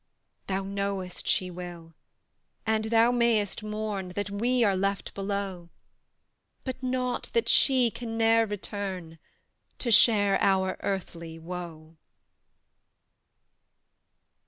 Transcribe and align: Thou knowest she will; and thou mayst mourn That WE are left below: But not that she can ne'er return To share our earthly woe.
Thou 0.47 0.63
knowest 0.63 1.27
she 1.27 1.51
will; 1.51 1.93
and 2.65 2.85
thou 2.85 3.11
mayst 3.11 3.61
mourn 3.61 4.09
That 4.15 4.31
WE 4.31 4.63
are 4.63 4.75
left 4.75 5.13
below: 5.13 5.69
But 6.63 6.81
not 6.81 7.29
that 7.33 7.47
she 7.47 7.91
can 7.91 8.17
ne'er 8.17 8.47
return 8.47 9.19
To 9.77 9.91
share 9.91 10.39
our 10.41 10.77
earthly 10.81 11.37
woe. 11.37 11.97